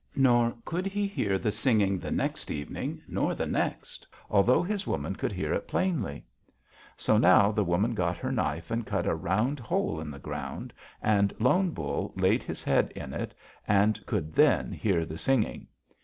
Nor 0.15 0.55
could 0.65 0.87
he 0.87 1.05
hear 1.05 1.37
the 1.37 1.51
singing 1.51 1.99
the 1.99 2.09
next 2.09 2.49
evening, 2.49 3.03
nor 3.07 3.35
the 3.35 3.45
next, 3.45 4.07
although 4.31 4.63
his 4.63 4.87
woman 4.87 5.15
could 5.15 5.31
hear 5.31 5.53
it 5.53 5.67
plainly. 5.67 6.25
So 6.97 7.19
now 7.19 7.51
the 7.51 7.63
woman 7.63 7.93
got 7.93 8.17
her 8.17 8.31
knife 8.31 8.71
and 8.71 8.83
cut 8.83 9.05
a 9.05 9.13
round 9.13 9.59
hole 9.59 10.01
in 10.01 10.09
the 10.09 10.17
ground, 10.17 10.73
and 11.03 11.31
Lone 11.37 11.69
Bull 11.69 12.13
laid 12.15 12.41
his 12.41 12.63
head 12.63 12.89
in 12.95 13.13
it 13.13 13.35
and 13.67 14.03
could 14.07 14.33
then 14.33 14.71
hear 14.71 15.05
the 15.05 15.19
singing. 15.19 15.67